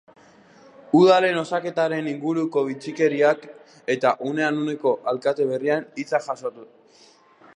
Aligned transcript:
Udalen 0.99 1.35
osaketaren 1.41 2.07
inguruko 2.11 2.63
bitxikeriak 2.69 3.45
eta 3.97 4.15
unean 4.31 4.59
uneko 4.63 4.97
alkate 5.13 5.47
berrien 5.51 5.89
hitzak 6.01 6.29
jasota. 6.31 6.69